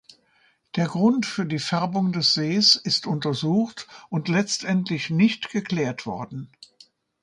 Der 0.77 0.87
Grund 0.87 1.27
für 1.27 1.45
die 1.45 1.59
Färbung 1.59 2.11
des 2.11 2.33
Sees 2.33 2.75
ist 2.75 3.05
untersucht 3.05 3.87
und 4.09 4.29
letztendlich 4.29 5.11
nicht 5.11 5.51
geklärt 5.51 6.07
worden. 6.07 6.51